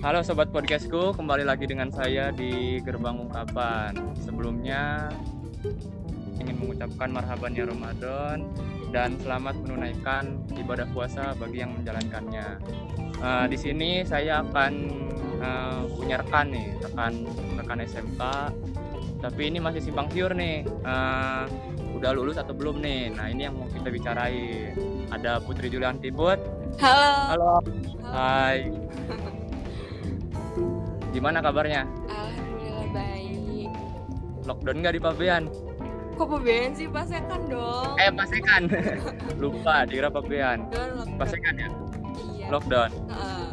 Halo 0.00 0.24
sobat 0.24 0.48
podcastku, 0.48 1.12
kembali 1.12 1.44
lagi 1.44 1.68
dengan 1.68 1.92
saya 1.92 2.32
di 2.32 2.80
Gerbang 2.80 3.20
Ungkapan. 3.20 4.16
Sebelumnya 4.16 5.12
ingin 6.40 6.56
mengucapkan 6.56 7.12
marhaban 7.12 7.52
ya 7.52 7.68
Ramadan 7.68 8.48
dan 8.96 9.20
selamat 9.20 9.60
menunaikan 9.60 10.40
ibadah 10.56 10.88
puasa 10.96 11.36
bagi 11.36 11.60
yang 11.60 11.76
menjalankannya. 11.76 12.48
Uh, 13.20 13.44
di 13.44 13.60
sini 13.60 14.00
saya 14.00 14.40
akan 14.40 14.72
uh, 15.44 15.84
punya 15.92 16.16
rekan 16.24 16.48
nih, 16.48 16.80
rekan 16.80 17.28
rekan 17.60 17.84
SMK. 17.84 18.22
Tapi 19.20 19.52
ini 19.52 19.60
masih 19.60 19.84
simpang 19.84 20.08
siur 20.08 20.32
nih. 20.32 20.64
Uh, 20.80 21.44
udah 22.00 22.16
lulus 22.16 22.40
atau 22.40 22.56
belum 22.56 22.80
nih? 22.80 23.12
Nah 23.12 23.28
ini 23.28 23.52
yang 23.52 23.52
mau 23.52 23.68
kita 23.68 23.92
bicarain. 23.92 24.72
Ada 25.12 25.44
Putri 25.44 25.68
Julian 25.68 26.00
Tibut. 26.00 26.40
Halo. 26.80 27.36
Halo. 27.36 27.52
Hai. 28.08 28.72
Gimana 31.10 31.38
kabarnya? 31.40 31.82
Alhamdulillah 32.06 32.86
baik. 32.90 33.68
Lockdown 34.44 34.76
nggak 34.78 34.94
di 34.94 35.00
Pabean? 35.00 35.44
Kok 36.12 36.28
pabean 36.28 36.76
sih 36.76 36.84
pasekan 36.86 37.48
dong? 37.48 37.96
Eh 37.96 38.12
pasekan. 38.12 38.62
Lupa 39.42 39.82
dikira 39.84 40.08
Pabean. 40.08 40.68
Pasekan 41.16 41.54
ya? 41.56 41.68
Iya. 42.28 42.46
Lockdown. 42.48 42.90
Heeh. 43.08 43.48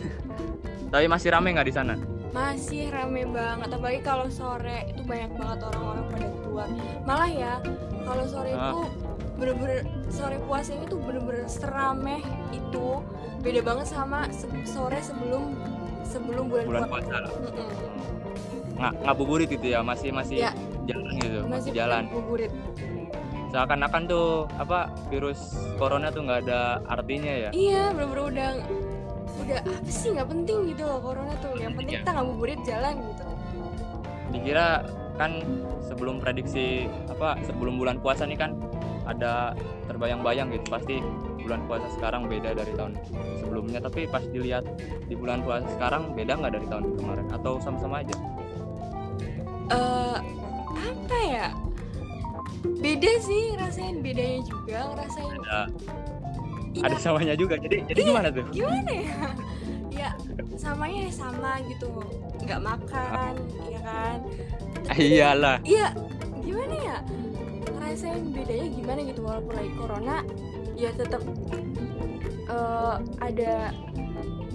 Tapi 0.92 1.06
masih 1.06 1.28
rame 1.30 1.50
nggak 1.50 1.66
di 1.66 1.74
sana? 1.74 1.94
Masih 2.30 2.88
rame 2.88 3.26
banget, 3.26 3.66
apalagi 3.68 4.00
kalau 4.00 4.30
sore 4.30 4.86
itu 4.86 5.02
banyak 5.02 5.34
banget 5.34 5.58
orang-orang 5.66 6.04
pada 6.08 6.28
keluar. 6.36 6.68
Malah 7.02 7.26
ya, 7.28 7.54
kalau 8.00 8.24
sore 8.24 8.54
Ah. 8.54 8.70
itu 8.70 8.78
bener-bener 9.34 9.80
sore 10.06 10.38
puasa 10.40 10.70
ini 10.70 10.86
tuh 10.86 11.00
bener-bener 11.00 11.48
serameh 11.48 12.22
itu 12.52 13.02
beda 13.40 13.60
banget 13.64 13.86
sama 13.88 14.28
se- 14.30 14.46
sore 14.62 15.00
sebelum 15.00 15.58
sebelum 16.04 16.44
bulan, 16.48 16.64
Bulan 16.66 16.82
puasa. 16.88 17.16
Nggak 18.76 18.92
ngabuburit 19.04 19.48
gitu 19.50 19.66
ya? 19.68 19.80
Masih 19.84 20.10
masih 20.10 20.40
Ya. 20.40 20.52
jalan 20.88 21.12
gitu, 21.20 21.38
masih, 21.44 21.50
Masih 21.52 21.70
jalan. 21.76 22.02
Buburit. 22.08 22.52
Seakan-akan 23.50 24.02
tuh 24.06 24.46
apa 24.56 24.88
virus 25.10 25.40
corona 25.74 26.08
tuh 26.08 26.22
nggak 26.22 26.46
ada 26.46 26.78
artinya 26.86 27.32
ya? 27.34 27.50
Iya, 27.50 27.90
bener-bener 27.92 28.24
udah 28.30 28.48
udah 29.40 29.58
apa 29.64 29.90
sih 29.90 30.08
nggak 30.14 30.28
penting 30.30 30.58
gitu 30.70 30.82
loh 30.86 30.98
corona 31.02 31.32
tuh. 31.42 31.52
Yang 31.58 31.72
penting 31.82 31.94
Iya. 31.98 32.02
kita 32.06 32.10
ngabuburit 32.14 32.60
jalan 32.62 32.94
gitu. 33.02 33.24
Dikira 34.30 34.66
kan 35.18 35.32
sebelum 35.82 36.22
prediksi 36.22 36.86
apa 37.10 37.36
sebelum 37.44 37.76
bulan 37.76 37.98
puasa 37.98 38.24
nih 38.24 38.38
kan 38.38 38.54
ada 39.04 39.52
terbayang-bayang 39.90 40.54
gitu 40.54 40.70
pasti 40.70 41.02
bulan 41.42 41.60
puasa 41.66 41.86
sekarang 41.96 42.28
beda 42.28 42.54
dari 42.54 42.72
tahun 42.76 42.96
sebelumnya. 43.40 43.78
Tapi 43.82 44.06
pas 44.08 44.24
dilihat 44.24 44.64
di 45.08 45.14
bulan 45.16 45.42
puasa 45.42 45.66
sekarang 45.74 46.14
beda 46.14 46.38
nggak 46.38 46.52
dari 46.56 46.66
tahun 46.68 46.84
kemarin? 46.96 47.26
Atau 47.32 47.58
sama-sama 47.60 48.04
aja? 48.04 48.14
Eh 49.70 50.18
apa 50.76 51.18
ya? 51.26 51.48
Beda 52.80 53.12
sih, 53.24 53.56
rasain 53.56 54.04
bedanya 54.04 54.40
juga, 54.44 54.78
ngerasain. 54.92 55.32
Ada. 55.32 55.60
Iya, 56.70 56.82
ada 56.86 56.96
samanya 57.02 57.34
juga. 57.34 57.54
Jadi 57.58 57.82
jadi 57.88 58.00
gimana 58.04 58.28
tuh? 58.30 58.44
gimana 58.54 58.92
ya? 58.92 59.20
ya 59.90 60.10
samanya 60.54 61.10
sama 61.12 61.60
gitu, 61.66 61.90
nggak 62.46 62.60
makan, 62.62 63.34
ya 63.68 63.80
kan? 63.82 64.18
Ah, 64.86 64.96
iyalah. 64.96 65.56
Iya, 65.66 65.92
gimana 66.40 66.74
ya? 66.78 66.96
Ngerasain 67.90 68.22
bedanya 68.30 68.66
gimana 68.70 69.00
gitu? 69.02 69.20
Walaupun 69.26 69.50
lagi 69.50 69.72
corona, 69.74 70.22
ya 70.78 70.94
tetap 70.94 71.26
eh, 72.46 72.96
ada 73.18 73.74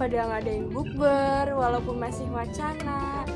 pada 0.00 0.18
ngadain 0.32 0.72
bukber 0.72 1.52
walaupun 1.52 2.00
masih 2.00 2.24
wacana 2.32 3.28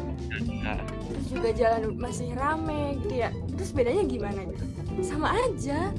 terus 1.05 1.27
juga 1.29 1.53
jalan 1.53 2.01
masih 2.01 2.33
rame 2.33 2.97
gitu 3.05 3.21
ya. 3.21 3.29
Terus 3.61 3.77
bedanya 3.77 4.09
gimana? 4.09 4.41
Gitu 4.49 4.65
sama 5.05 5.37
aja. 5.37 5.93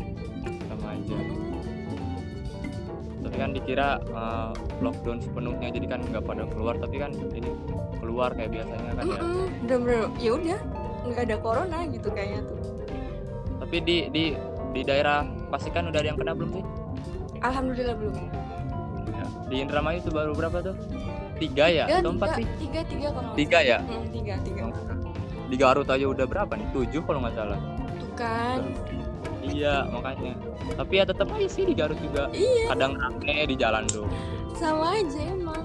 Sama 0.65 0.87
aja. 0.97 1.17
Tapi 3.21 3.35
kan 3.37 3.53
dikira 3.53 4.01
uh, 4.17 4.49
lockdown 4.81 5.21
sepenuhnya 5.21 5.69
jadi 5.77 5.85
kan 5.85 6.01
nggak 6.09 6.25
pada 6.25 6.49
keluar. 6.49 6.73
Tapi 6.81 6.97
kan 6.97 7.13
ini 7.37 7.53
keluar 8.01 8.33
kayak 8.33 8.49
biasanya 8.49 8.97
kan 8.97 9.05
ya. 9.05 9.21
Mm-mm, 9.21 9.45
bener-bener. 9.61 10.09
Ya 10.17 10.31
udah 10.33 10.59
nggak 11.05 11.21
ada 11.29 11.37
corona 11.37 11.85
gitu 11.85 12.09
kayaknya 12.09 12.41
tuh 12.49 12.60
tapi 13.71 13.87
di 13.87 14.11
di 14.11 14.25
di 14.75 14.81
daerah 14.83 15.23
Pasikan 15.47 15.87
udah 15.87 16.03
ada 16.03 16.11
yang 16.11 16.19
kena 16.19 16.35
belum 16.35 16.59
sih? 16.59 16.65
Alhamdulillah 17.39 17.95
belum. 17.95 18.15
Ya. 19.15 19.25
di 19.47 19.55
Indramayu 19.63 20.03
itu 20.03 20.11
baru 20.11 20.35
berapa 20.35 20.59
tuh? 20.59 20.75
Tiga 21.39 21.71
ya? 21.71 21.87
Tiga 21.87 22.03
atau 22.03 22.11
empat 22.11 22.29
sih? 22.35 22.45
tiga 22.59 22.81
tiga 22.83 23.07
kalau 23.15 23.31
tiga 23.31 23.59
ya. 23.63 23.79
Hmm, 23.79 24.11
tiga 24.11 24.35
tiga. 24.43 24.67
Di 25.47 25.55
Garut 25.55 25.87
aja 25.87 26.03
udah 26.03 26.27
berapa 26.27 26.51
nih? 26.51 26.67
Tujuh 26.75 26.99
kalau 27.07 27.23
nggak 27.23 27.31
salah. 27.31 27.59
Tuh 27.95 28.11
kan. 28.19 28.59
Iya 29.39 29.87
makanya. 29.87 30.35
Tapi 30.75 30.91
ya 30.91 31.03
tetap 31.07 31.31
aja 31.31 31.47
sih 31.47 31.63
di 31.63 31.71
Garut 31.71 31.99
juga. 32.03 32.27
Iya. 32.35 32.75
Kadang 32.75 32.99
rame 32.99 33.35
di 33.47 33.55
jalan 33.55 33.87
tuh. 33.87 34.03
Sama 34.59 34.99
aja 34.99 35.19
emang. 35.31 35.63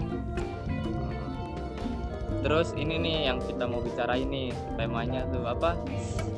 Terus 2.46 2.70
ini 2.78 3.02
nih 3.02 3.34
yang 3.34 3.42
kita 3.42 3.66
mau 3.66 3.82
bicara 3.82 4.14
ini 4.14 4.54
temanya 4.78 5.26
tuh 5.26 5.42
apa? 5.42 5.74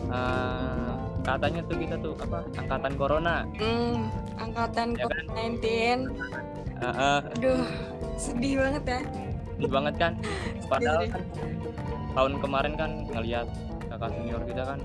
Eh, 0.08 0.88
katanya 1.30 1.60
tuh 1.62 1.76
kita 1.76 1.96
tuh 1.98 2.14
apa? 2.18 2.38
Angkatan 2.56 2.92
Corona. 2.94 3.36
hmm, 3.54 3.96
angkatan 4.38 4.86
Ya 4.90 5.04
kan? 5.04 5.24
COVID-19 5.28 5.66
Eh, 6.78 6.86
eh, 6.86 7.18
aduh 7.34 7.62
sedih 8.14 8.54
banget 8.56 8.84
ya 8.86 9.00
sedih 9.50 9.66
banget 9.68 9.94
kan? 9.98 10.12
Padahal 10.64 11.02
kan 11.06 11.22
tahun 12.08 12.32
kemarin 12.38 12.72
kan 12.74 12.90
ngelihat 13.08 13.46
kakak 13.84 14.10
senior 14.12 14.42
kita 14.44 14.62
kan 14.64 14.78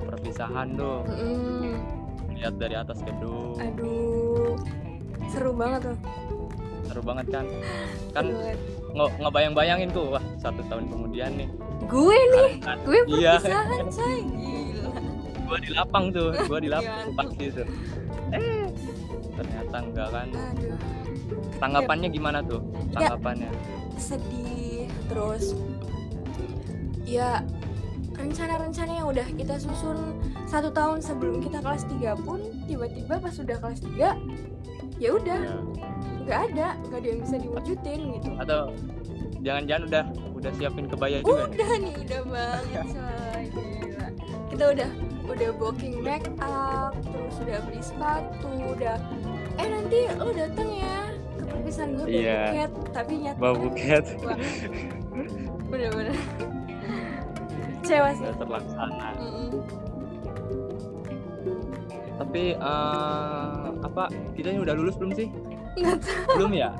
perpisahan 0.00 0.68
tuh, 0.72 1.04
Mm-mm. 1.04 1.76
lihat 2.32 2.54
dari 2.56 2.74
atas 2.74 2.98
gedung, 3.02 3.52
aduh 3.56 4.56
seru 5.28 5.52
banget 5.52 5.80
tuh 5.84 5.96
seru 6.82 7.02
banget 7.02 7.26
kan? 7.28 7.44
Kan 8.10 8.24
nge- 8.90 9.14
ngebayang-bayangin 9.18 9.88
tuh, 9.90 10.16
wah 10.16 10.24
satu 10.38 10.64
tahun 10.64 10.88
kemudian 10.88 11.36
nih, 11.36 11.48
gue 11.84 12.18
nih 12.32 12.50
kan, 12.58 12.76
gue 12.80 12.98
Iya. 13.12 13.36
perpisahan 13.36 13.84
say 13.90 14.24
gila 14.24 14.67
gua 15.48 15.58
di 15.58 15.70
lapang 15.72 16.04
tuh, 16.10 16.28
gua 16.44 16.58
di 16.60 16.68
lapang 16.68 17.08
Gimana? 17.08 17.18
pasti 17.18 17.44
tuh. 17.50 17.66
Eh, 18.30 18.66
ternyata 19.32 19.76
enggak 19.80 20.08
kan? 20.10 20.28
aduh 20.28 20.78
Tanggapannya 21.58 22.08
gimana 22.08 22.38
tuh? 22.40 22.60
Ya. 22.90 23.08
Tanggapannya? 23.08 23.50
sedih 23.98 24.86
terus 25.10 25.58
ya 27.02 27.42
rencana-rencana 28.14 28.92
yang 28.94 29.08
udah 29.08 29.26
kita 29.32 29.58
susun 29.58 29.98
satu 30.44 30.70
tahun 30.70 31.02
sebelum 31.02 31.40
kita 31.40 31.58
kelas 31.58 31.82
3 31.88 32.14
pun 32.18 32.38
tiba-tiba 32.64 33.18
pas 33.18 33.34
udah 33.34 33.56
kelas 33.58 33.80
3 33.82 34.14
ya 34.98 35.10
udah 35.12 35.38
Ya. 35.40 35.54
nggak 36.22 36.40
ada 36.46 36.68
nggak 36.84 36.98
ada 36.98 37.08
yang 37.08 37.20
bisa 37.22 37.36
diwujudin 37.38 38.00
gitu 38.14 38.30
atau 38.38 38.60
jangan-jangan 39.40 39.82
udah 39.88 40.04
udah 40.32 40.50
siapin 40.54 40.86
kebaya 40.86 41.18
juga 41.18 41.46
udah 41.48 41.70
nih 41.78 41.94
udah 41.98 42.20
banget 42.24 42.84
coy 42.86 43.44
kita 44.48 44.64
udah 44.68 44.90
udah 45.28 45.50
booking 45.54 46.00
make 46.00 46.26
up 46.38 46.92
terus 47.04 47.36
udah 47.38 47.58
beli 47.62 47.80
sepatu 47.80 48.48
udah 48.68 48.96
eh 49.54 49.66
nanti 49.66 49.98
lo 50.14 50.30
dateng 50.30 50.68
ya. 50.72 50.96
Ke 51.38 51.44
perpisahan 51.46 51.90
gue 51.92 52.02
bawa 52.02 52.10
Iya. 52.10 52.40
buket 52.42 52.70
tapi 52.90 53.12
nyata 53.20 53.38
bawa 53.38 53.54
buket. 53.56 54.04
Bener-bener 55.70 56.16
kecewa 57.78 58.08
sih. 58.12 58.24
Terlaksana. 58.34 59.08
Mm-mm. 59.16 59.48
tapi 62.18 62.50
eh, 62.52 63.56
apa 63.78 64.04
kita 64.34 64.50
ini 64.50 64.60
udah 64.60 64.74
lulus 64.74 64.98
belum 64.98 65.12
sih? 65.14 65.30
Nggak 65.74 65.98
tahu. 66.02 66.34
Belum 66.34 66.52
ya? 66.52 66.70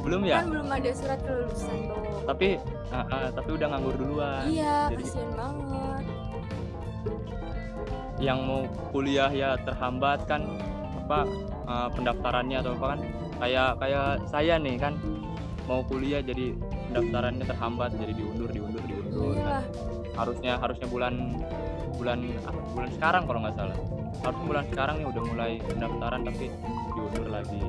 Belum 0.00 0.22
ya? 0.22 0.36
Kan 0.38 0.48
belum 0.48 0.68
ada 0.68 0.90
surat 0.94 1.18
kelulusan 1.20 1.76
tuh 1.90 1.98
tapi 2.22 2.48
eh, 2.86 3.04
eh, 3.10 3.28
tapi 3.32 3.50
udah 3.50 3.66
nganggur 3.68 3.94
duluan. 3.96 4.44
Iya 4.46 4.94
Jadi- 4.94 5.04
kasihan 5.04 5.30
banget 5.34 5.79
yang 8.20 8.44
mau 8.44 8.68
kuliah 8.92 9.32
ya 9.32 9.56
terhambat 9.64 10.28
kan 10.28 10.44
apa 11.08 11.26
eh, 11.66 11.88
pendaftarannya 11.96 12.56
atau 12.60 12.76
apa 12.76 12.86
kan. 12.96 13.00
Kayak 13.40 13.70
kayak 13.80 14.08
saya 14.28 14.54
nih 14.60 14.76
kan 14.76 14.94
mau 15.64 15.80
kuliah 15.88 16.20
jadi 16.20 16.52
pendaftarannya 16.92 17.44
terhambat 17.48 17.90
jadi 17.96 18.12
diundur 18.12 18.50
diundur 18.52 18.84
diundur. 18.84 19.34
Kan. 19.40 19.64
harusnya 20.10 20.58
harusnya 20.60 20.84
bulan 20.90 21.38
bulan 21.96 22.18
ah, 22.44 22.52
bulan 22.76 22.90
sekarang 22.92 23.22
kalau 23.24 23.40
nggak 23.40 23.56
salah. 23.56 23.78
Harus 24.20 24.40
bulan 24.44 24.64
sekarang 24.68 24.94
nih 25.00 25.06
udah 25.08 25.22
mulai 25.24 25.52
pendaftaran 25.64 26.20
tapi 26.28 26.46
diundur 26.92 27.26
lagi. 27.32 27.62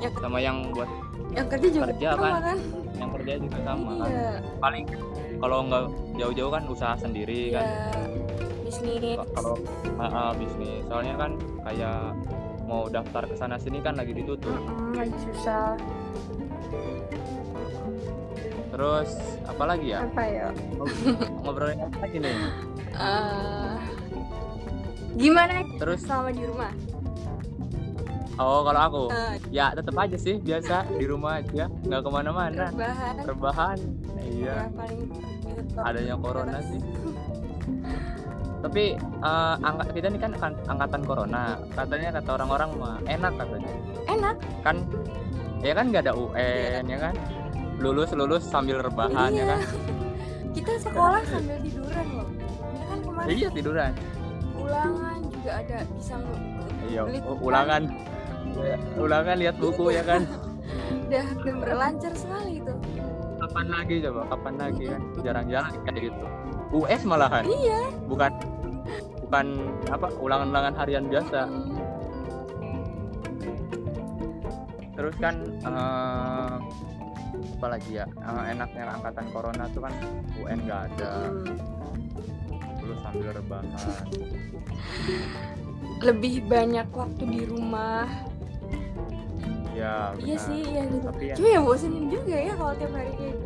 Ya. 0.00 0.08
sama 0.16 0.40
yang 0.40 0.72
buat 0.72 0.88
yang 1.36 1.44
kerja 1.44 1.68
juga 1.68 1.92
Kerja, 1.92 2.08
sama 2.16 2.24
kan? 2.24 2.40
kan? 2.40 2.58
Yang 2.96 3.10
kerja 3.20 3.32
juga 3.36 3.58
sama 3.62 3.90
kan. 4.00 4.08
Iya. 4.10 4.32
Paling 4.58 4.84
kalau 5.40 5.58
nggak 5.68 5.84
jauh-jauh 6.18 6.52
kan 6.52 6.62
usaha 6.68 6.94
sendiri 6.98 7.40
iya. 7.52 7.60
kan 7.60 7.66
bisnis. 8.70 9.18
Kalau 9.34 9.54
ah, 9.98 10.30
bisnis. 10.38 10.80
Soalnya 10.86 11.14
kan 11.18 11.30
kayak 11.66 11.98
mau 12.70 12.86
daftar 12.86 13.26
ke 13.26 13.34
sana 13.34 13.58
sini 13.58 13.82
kan 13.82 13.98
lagi 13.98 14.14
ditutup. 14.14 14.54
Mm-mm, 14.54 14.94
lagi 14.94 15.16
susah. 15.26 15.74
Terus 18.70 19.10
apa 19.42 19.64
lagi 19.66 19.86
ya? 19.90 20.06
Apa 20.06 20.22
ya? 20.22 20.46
Ngobrolin 21.42 21.78
apa 21.90 21.96
lagi 22.06 22.16
nih? 22.22 22.36
Eh, 22.94 23.74
gimana 25.18 25.66
terus? 25.82 26.06
selama 26.06 26.30
di 26.30 26.44
rumah? 26.46 26.72
Oh 28.40 28.62
kalau 28.62 28.80
aku? 28.80 29.02
Eh, 29.12 29.36
ya 29.52 29.74
tetap 29.74 29.92
aja 29.98 30.16
sih 30.16 30.38
biasa 30.38 30.86
di 30.96 31.04
rumah 31.04 31.42
aja 31.42 31.66
nggak 31.66 32.00
ke 32.06 32.10
mana-mana. 32.14 32.70
Rebahan. 32.70 33.14
Rebahan 33.26 33.78
iya. 34.30 34.54
Ya 34.64 34.66
paling 34.72 35.00
itu 35.50 35.62
top. 35.74 35.82
adanya 35.84 36.14
corona 36.16 36.58
sih 36.64 36.80
tapi 38.60 38.84
eh, 39.00 39.54
angka 39.64 39.84
kita 39.96 40.06
ini 40.12 40.18
kan 40.20 40.32
kan 40.36 40.52
angkatan 40.68 41.02
corona. 41.08 41.56
Katanya 41.72 42.20
kata 42.20 42.30
orang-orang 42.36 42.70
mah 42.76 42.96
enak 43.08 43.32
katanya. 43.40 43.72
Enak? 44.04 44.36
Kan 44.60 44.76
ya 45.64 45.72
kan 45.72 45.84
nggak 45.88 46.02
ada 46.08 46.12
UN 46.16 46.84
ya 46.84 46.98
kan? 47.00 47.14
Lulus 47.80 48.12
lulus 48.12 48.44
sambil 48.44 48.84
rebahan 48.84 49.32
ya 49.32 49.44
Iya. 49.44 49.44
kan? 49.56 49.60
Kita 50.56 50.72
sekolah 50.82 51.22
sambil 51.24 51.56
tiduran 51.64 52.06
loh. 52.12 52.28
Ya 52.76 52.84
kan 52.84 52.98
kemarin 53.00 53.28
iya 53.32 53.48
tiduran. 53.48 53.92
Ulangan 54.60 55.18
juga 55.32 55.50
ada 55.56 55.78
bisa 55.96 56.14
iya 56.84 57.00
ulangan. 57.40 57.82
Ya, 58.60 58.76
ulangan 58.98 59.36
lihat 59.40 59.56
buku 59.56 59.94
ya 59.94 60.04
kan? 60.04 60.28
Udah 61.10 61.26
udah 61.42 61.54
berlancar 61.58 62.12
sekali 62.14 62.60
itu. 62.62 62.74
Kapan 63.40 63.66
lagi 63.72 63.94
coba? 64.04 64.20
Kapan 64.30 64.54
lagi 64.58 64.84
kan? 64.90 65.00
Jarang-jarang 65.24 65.74
kayak 65.86 66.02
gitu 66.12 66.26
US 66.70 67.02
malahan? 67.02 67.44
Iya. 67.46 67.90
Bukan 68.06 68.32
bukan 69.26 69.46
apa 69.90 70.06
ulangan-ulangan 70.18 70.74
harian 70.78 71.06
biasa. 71.06 71.46
Hmm. 71.46 71.78
terus 75.00 75.16
kan 75.16 75.32
eh, 75.64 76.54
apa 77.56 77.66
lagi 77.72 77.90
ya? 77.96 78.06
Eh, 78.06 78.44
enaknya 78.52 78.84
angkatan 79.00 79.26
corona 79.32 79.64
tuh 79.72 79.80
kan 79.88 79.94
UN 80.38 80.58
nggak 80.66 80.80
ada. 80.92 81.10
Hmm. 81.30 81.58
sambil 83.06 83.30
rebahan. 83.30 83.70
Lebih 86.02 86.42
banyak 86.50 86.90
waktu 86.90 87.22
di 87.22 87.42
rumah. 87.46 88.04
Ya 89.72 90.12
iya 90.20 90.36
sih 90.36 90.60
iya 90.68 90.82
gitu. 90.90 91.06
Tapi 91.08 91.24
ya. 91.32 91.34
Cuma 91.38 91.48
ya 91.48 91.60
bosenin 91.62 92.06
juga 92.10 92.36
ya 92.36 92.52
kalau 92.58 92.74
tiap 92.76 92.92
hari 92.92 93.12
kayak 93.16 93.39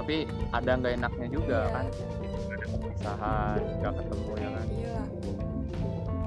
tapi 0.00 0.24
ada 0.50 0.70
nggak 0.74 0.92
enaknya 0.96 1.26
juga 1.28 1.58
Iya. 1.60 1.70
kan? 1.70 1.84
Ada 2.50 2.66
perpisahan 2.72 3.58
nggak 3.78 3.94
ketemu 3.94 4.30
ya 4.34 4.48
kan? 4.48 4.66
Iya. 4.72 5.00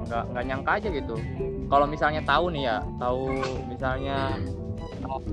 Nggak 0.03 0.23
nggak 0.29 0.43
nyangka 0.45 0.71
aja 0.73 0.89
gitu. 0.91 1.15
Kalau 1.65 1.85
misalnya 1.85 2.21
tahu 2.23 2.45
nih 2.49 2.63
ya 2.63 2.77
tahu 2.95 3.21
misalnya 3.65 4.17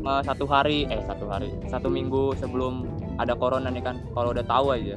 eh, 0.00 0.22
satu 0.24 0.44
hari 0.44 0.78
eh 0.86 1.02
satu 1.04 1.24
hari 1.26 1.48
satu 1.66 1.88
minggu 1.88 2.32
sebelum 2.34 2.88
ada 3.16 3.34
corona 3.34 3.68
nih 3.68 3.84
kan 3.84 4.00
kalau 4.10 4.32
udah 4.32 4.42
tahu 4.42 4.72
aja 4.72 4.96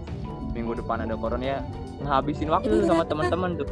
minggu 0.49 0.71
depan 0.75 1.03
ada 1.03 1.13
corona 1.13 1.43
ya 1.43 1.59
ngabisin 1.99 2.47
waktu 2.47 2.71
Iya, 2.73 2.87
sama 2.87 3.03
bener. 3.03 3.11
teman-teman 3.11 3.51
tuh 3.57 3.67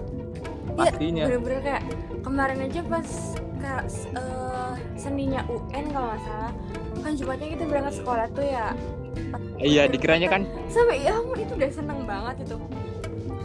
pastinya. 0.72 1.26
bener-bener 1.26 1.60
kayak 1.62 1.84
kemarin 2.22 2.58
aja 2.62 2.82
pas 2.84 3.10
kayak 3.58 3.84
eh, 4.14 4.72
seninya 4.96 5.42
UN 5.46 5.86
kalau 5.90 6.08
nggak 6.10 6.22
salah 6.22 6.52
kan 6.98 7.12
Jumatnya 7.14 7.48
kita 7.50 7.64
berangkat 7.66 7.94
sekolah 7.98 8.26
tuh 8.32 8.46
ya 8.46 8.66
iya 9.62 9.86
dikiranya 9.86 10.28
kan 10.32 10.42
sampai 10.68 11.06
ya 11.06 11.18
ampun 11.18 11.38
itu 11.40 11.54
udah 11.54 11.72
seneng 11.72 12.00
banget 12.06 12.36
itu. 12.48 12.58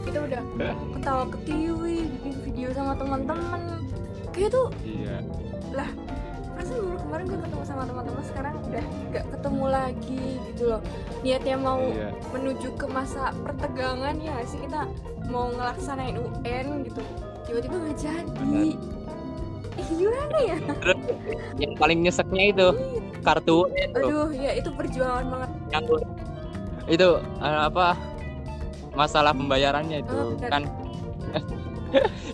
Kita 0.06 0.18
udah 0.22 0.42
ketawa 0.96 1.24
ketiwi 1.34 1.96
bikin 2.08 2.34
video 2.46 2.68
sama 2.72 2.94
teman-teman. 2.94 3.82
Kayak 4.30 4.50
tuh 4.54 4.66
iya. 4.86 5.18
perasaan 6.56 6.88
baru 6.88 6.98
kemarin 7.04 7.24
gue 7.28 7.40
ketemu 7.44 7.64
sama 7.68 7.82
teman-teman 7.84 8.24
sekarang 8.24 8.54
udah 8.64 8.84
gak 9.12 9.26
ketemu 9.28 9.64
lagi 9.68 10.26
gitu 10.52 10.62
loh. 10.72 10.80
Niatnya 11.20 11.56
mau 11.60 11.80
iya. 11.92 12.10
menuju 12.32 12.68
ke 12.80 12.86
masa 12.88 13.34
pertegangan 13.44 14.14
ya 14.22 14.30
nggak 14.40 14.48
sih? 14.48 14.58
Kita 14.64 14.88
mau 15.28 15.52
ngelaksanain 15.52 16.16
UN 16.16 16.66
gitu. 16.86 17.02
Tiba-tiba 17.44 17.76
nggak 17.76 17.98
jadi. 18.00 18.64
Ih, 19.76 19.88
gimana 19.92 20.38
ya? 20.40 20.56
Yang 21.60 21.72
paling 21.76 21.98
nyeseknya 22.00 22.44
itu 22.56 22.68
kartu 23.26 23.66
itu 23.74 23.98
aduh 24.06 24.30
ya 24.30 24.54
itu 24.54 24.70
perjuangan 24.70 25.26
banget 25.26 25.50
yang 25.68 25.84
itu 26.86 27.08
eh, 27.18 27.60
apa 27.66 27.98
masalah 28.92 29.32
pembayarannya 29.32 30.00
itu 30.00 30.14
Oh, 30.14 30.34
kan. 30.40 30.62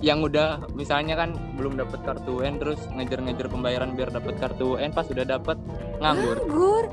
Yang 0.00 0.32
udah 0.32 0.48
misalnya 0.72 1.14
kan 1.14 1.36
belum 1.54 1.76
dapat 1.76 2.00
kartu 2.02 2.40
UN 2.40 2.56
terus 2.56 2.80
ngejar-ngejar 2.88 3.46
pembayaran 3.46 3.94
biar 3.94 4.10
dapat 4.10 4.34
kartu 4.36 4.74
UN 4.74 4.90
pas 4.90 5.06
udah 5.06 5.22
dapat 5.22 5.54
nganggur. 5.98 6.38
Nganggur? 6.40 6.84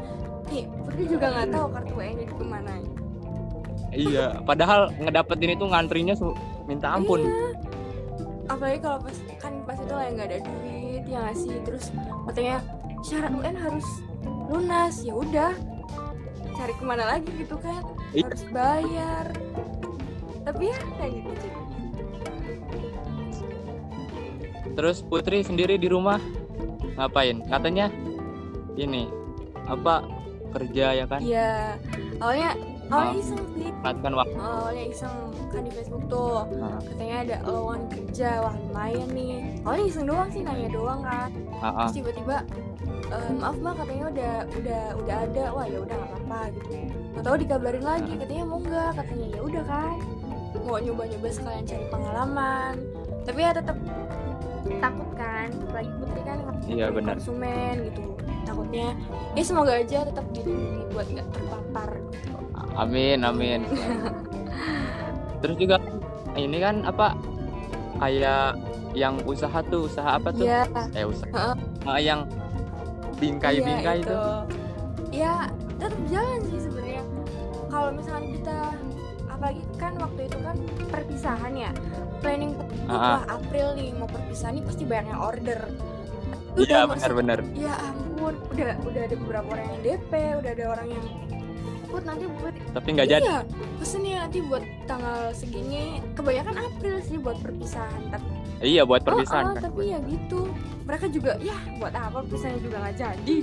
Nih 0.50 0.66
Putri 0.84 1.04
juga 1.08 1.26
nggak 1.30 1.48
tahu 1.50 1.66
kartu 1.72 1.94
UN 1.96 2.16
di 2.16 2.26
ke 2.26 2.46
mana 2.46 2.74
iya 3.90 4.38
padahal 4.44 4.94
ngedapetin 4.94 5.58
itu 5.58 5.66
ngantrinya 5.66 6.14
su- 6.14 6.38
minta 6.66 6.94
ampun. 6.94 7.26
Iya. 7.26 7.50
apalagi 8.46 8.82
kalau 8.82 8.98
pas 9.02 9.18
kan 9.38 9.54
pas 9.66 9.78
itu 9.78 9.94
lah 9.94 10.06
nggak 10.10 10.28
ada 10.30 10.40
duit 10.42 11.04
ya 11.06 11.18
nggak 11.22 11.38
sih? 11.38 11.56
Terus 11.66 11.86
katanya 12.26 12.58
syarat 13.02 13.32
UN 13.32 13.56
harus 13.56 13.88
lunas. 14.46 14.96
Ya 15.02 15.14
udah 15.16 15.52
cari 16.60 16.74
ke 16.76 16.84
mana 16.84 17.04
lagi 17.08 17.32
gitu 17.40 17.56
kan 17.56 17.82
Iya. 18.12 18.28
harus 18.28 18.44
bayar 18.52 19.26
tapi 20.44 20.64
ya 20.68 20.80
kayak 20.98 21.12
gitu 21.16 21.32
sih 21.40 21.54
terus 24.76 24.98
Putri 25.02 25.40
sendiri 25.40 25.76
di 25.76 25.88
rumah 25.88 26.20
ngapain 26.96 27.40
katanya 27.48 27.88
ini 28.76 29.08
apa 29.68 30.04
kerja 30.50 30.98
ya 30.98 31.06
kan 31.06 31.22
Iya, 31.22 31.78
awalnya 32.18 32.50
awalnya 32.90 33.14
Oh. 33.14 33.22
iseng 33.22 33.44
sih. 33.54 33.70
manfaatkan 33.70 34.14
waktu 34.18 34.36
Awalnya 34.36 34.86
iseng 34.90 35.16
kan 35.50 35.62
di 35.62 35.72
Facebook 35.72 36.04
tuh. 36.10 36.42
Ah. 36.58 36.82
Katanya 36.82 37.16
ada 37.22 37.36
lowongan 37.46 37.82
kerja, 37.86 38.30
wah 38.42 38.56
lumayan 38.58 39.10
nih. 39.14 39.62
Awalnya 39.62 39.86
iseng 39.86 40.06
doang 40.10 40.30
sih 40.30 40.42
nanya 40.42 40.70
doang 40.70 41.02
kan. 41.06 41.30
Ah. 41.62 41.86
Terus 41.86 41.94
tiba-tiba 42.02 42.38
"Eh, 43.10 43.32
maaf 43.36 43.56
mbak 43.58 43.74
katanya 43.76 44.06
udah 44.08 44.34
udah 44.54 44.82
udah 45.02 45.16
ada. 45.26 45.44
Wah 45.52 45.66
ya 45.66 45.80
udah 45.82 45.96
nggak 45.98 46.12
apa-apa 46.14 46.40
gitu. 46.56 46.74
Nggak 47.10 47.24
tahu 47.26 47.36
dikabarin 47.42 47.84
lagi 47.84 48.12
katanya 48.16 48.44
mau 48.46 48.60
nggak? 48.62 48.92
Katanya 48.96 49.26
ya 49.34 49.40
udah 49.42 49.64
kan 49.66 49.98
mau 50.60 50.78
nyoba-nyoba 50.78 51.28
sekalian 51.30 51.66
cari 51.66 51.86
pengalaman. 51.90 52.74
Tapi 53.26 53.40
ya 53.42 53.52
tetap 53.52 53.78
takut 54.80 55.10
kan 55.16 55.50
lagi 55.72 55.92
putri 55.98 56.22
kan 56.22 56.38
Iya, 56.70 56.86
benar. 56.94 57.16
konsumen 57.18 57.76
gitu. 57.90 58.02
Takutnya 58.46 58.88
ya 59.34 59.44
semoga 59.44 59.74
aja 59.74 60.00
tetap 60.06 60.26
dilindungi 60.30 60.84
buat 60.94 61.08
nggak 61.10 61.28
terpapar 61.34 61.90
gitu. 62.14 62.34
amin 62.76 63.20
amin. 63.24 63.62
Terus 65.42 65.56
juga 65.58 65.78
ini 66.36 66.58
kan 66.60 66.86
apa 66.86 67.18
kayak 68.00 68.56
yang 68.94 69.22
usaha 69.24 69.60
tuh 69.70 69.86
usaha 69.86 70.18
apa 70.18 70.30
tuh? 70.34 70.46
Iya, 70.46 70.66
eh 70.94 71.06
usaha. 71.06 71.54
Ah, 71.86 72.00
yang 72.02 72.26
bingkai-bingkai 73.20 73.98
iya, 73.98 74.04
itu. 74.04 74.18
ya 75.12 75.36
tetap 75.76 76.00
jalan 76.08 76.40
sih 76.46 76.60
sebenarnya 76.62 77.04
kalau 77.68 77.90
misalkan 77.92 78.26
kita 78.34 78.58
apalagi 79.30 79.64
kan 79.76 79.94
waktu 79.96 80.22
itu 80.26 80.38
kan 80.40 80.56
perpisahan 80.90 81.54
ya 81.54 81.72
planning 82.20 82.52
wah 82.86 83.24
April 83.30 83.68
nih 83.74 83.92
mau 83.94 84.08
perpisahan 84.08 84.54
nih 84.54 84.64
pasti 84.64 84.84
banyak 84.84 85.08
yang 85.08 85.22
order 85.22 85.62
Iya 86.58 86.84
benar-benar. 86.84 87.40
ya 87.54 87.72
ampun 87.80 88.36
udah 88.50 88.74
udah 88.84 89.02
ada 89.06 89.16
beberapa 89.16 89.48
orang 89.50 89.66
yang 89.70 89.80
DP 89.86 90.12
udah 90.44 90.52
ada 90.52 90.66
orang 90.68 90.88
yang 90.90 91.06
buat 91.88 92.04
nanti 92.04 92.26
buat 92.28 92.54
Tapi 92.70 92.88
nggak 92.92 93.08
jadi. 93.08 93.24
iya 93.24 93.38
pesen 93.78 94.02
ya 94.04 94.18
nanti 94.20 94.40
buat 94.44 94.62
tanggal 94.84 95.20
segini 95.32 95.82
kebanyakan 96.14 96.56
April 96.60 96.96
sih 97.02 97.18
buat 97.18 97.38
perpisahan 97.40 98.02
tapi 98.10 98.28
Iya 98.60 98.84
buat 98.84 99.02
Oh, 99.02 99.08
perpisahan 99.08 99.46
oh, 99.46 99.54
kan. 99.56 99.62
tapi 99.64 99.82
ya 99.88 99.98
gitu 100.04 100.52
mereka 100.90 101.06
juga 101.06 101.38
ya 101.38 101.54
buat 101.78 101.94
apa 101.94 102.26
perpisahannya 102.26 102.62
juga 102.66 102.78
nggak 102.82 102.96
jadi 102.98 103.38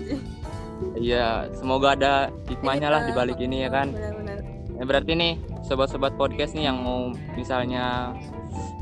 Iya, 0.92 1.48
semoga 1.56 1.96
ada 1.96 2.28
hikmahnya 2.52 2.92
lah 2.92 3.00
Iya, 3.00 3.08
di 3.08 3.12
balik 3.16 3.38
ini 3.40 3.64
ya 3.64 3.72
kan. 3.72 3.96
benar-benar 3.96 4.38
Ya, 4.76 4.84
berarti 4.84 5.12
nih 5.16 5.32
sobat-sobat 5.64 6.20
podcast 6.20 6.52
nih 6.52 6.68
yang 6.68 6.84
mau 6.84 7.08
misalnya 7.32 8.12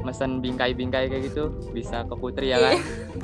mesen 0.02 0.42
bingkai-bingkai 0.42 1.06
kayak 1.06 1.30
gitu 1.30 1.54
bisa 1.70 2.02
ke 2.02 2.14
Putri 2.18 2.50
ya 2.50 2.58
kan. 2.58 2.82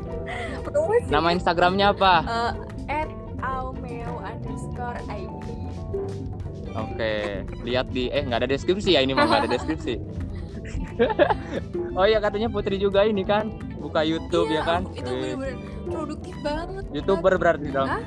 Promosi. 0.71 1.11
Nama 1.11 1.29
Instagramnya 1.35 1.91
apa? 1.91 2.15
Eh, 2.23 2.53
at 2.95 3.11
aumeo 3.43 4.23
underscore 4.23 5.03
id 5.11 5.35
Oke, 6.79 7.43
lihat 7.67 7.91
di 7.91 8.07
eh 8.15 8.23
nggak 8.23 8.47
ada 8.47 8.49
deskripsi 8.55 8.95
ya 8.95 9.03
ini 9.03 9.19
mah 9.19 9.27
nggak 9.27 9.51
ada 9.51 9.51
deskripsi. 9.51 9.95
oh 11.99 12.07
iya 12.07 12.23
katanya 12.23 12.47
Putri 12.55 12.79
juga 12.79 13.03
ini 13.03 13.27
kan 13.27 13.51
buka 13.81 14.01
YouTube 14.03 14.47
Iya, 14.47 14.57
ya 14.57 14.63
kan. 14.63 14.83
itu 14.93 15.11
bener-bener 15.11 15.57
produktif 15.85 16.37
banget 16.41 16.85
YouTuber 16.93 17.33
berarti 17.35 17.69
dong. 17.71 17.89
Hah? 17.89 18.03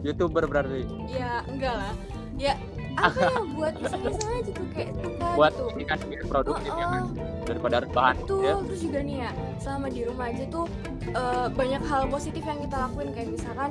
YouTuber 0.00 0.44
berarti. 0.44 0.80
ya 1.06 1.44
enggak 1.44 1.74
lah 1.76 1.92
ya 2.34 2.54
apa 2.96 3.20
ya 3.22 3.38
buat 3.52 3.74
iseng-iseng 3.78 4.30
aja 4.34 4.50
tuh 4.50 4.66
kayak 4.70 4.90
suka 4.94 5.26
buat 5.30 5.52
gitu 5.52 5.64
ini 5.70 5.84
kan 5.84 5.98
biar 6.02 6.22
produktif 6.26 6.72
ya 6.72 6.86
kan 6.86 7.04
daripada 7.42 7.76
rebahan 7.80 8.14
Betul, 8.18 8.40
ya 8.40 8.52
terus 8.60 8.80
juga 8.82 8.98
nih 9.00 9.16
ya, 9.18 9.30
selama 9.56 9.86
di 9.88 10.00
rumah 10.02 10.26
aja 10.26 10.44
tuh 10.48 10.66
eh, 11.06 11.46
banyak 11.50 11.82
hal 11.82 12.02
positif 12.08 12.42
yang 12.42 12.58
kita 12.60 12.76
lakuin 12.78 13.10
kayak 13.12 13.28
misalkan 13.30 13.70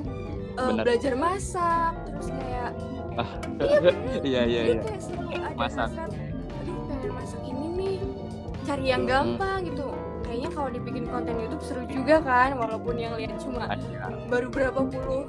Benar. 0.55 0.83
belajar 0.83 1.13
masak, 1.15 1.91
terus 2.05 2.29
kayak 2.31 2.69
iya 4.23 4.41
iya 4.45 4.61
iya 4.71 4.97
seru 4.97 5.23
ada 5.25 5.51
Masak. 5.53 5.87
aduh 5.89 6.77
pengen 6.85 7.11
masak 7.11 7.41
ini 7.43 7.65
nih, 7.71 7.95
cari 8.63 8.85
yang 8.87 9.03
Hmm. 9.03 9.09
gampang 9.09 9.59
gitu. 9.65 9.87
Kayaknya 10.29 10.49
kalau 10.53 10.69
dibikin 10.69 11.05
konten 11.09 11.35
YouTube 11.41 11.63
seru 11.65 11.83
juga 11.89 12.21
kan, 12.21 12.53
walaupun 12.53 12.95
yang 12.95 13.17
lihat 13.17 13.41
cuma 13.41 13.65
Ada. 13.65 14.13
baru 14.29 14.47
berapa 14.53 14.81
puluh, 14.85 15.25